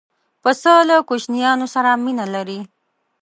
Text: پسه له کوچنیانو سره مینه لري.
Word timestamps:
پسه 0.43 0.73
له 0.89 0.95
کوچنیانو 1.09 1.67
سره 1.73 1.89
مینه 2.03 2.25
لري. 2.35 2.59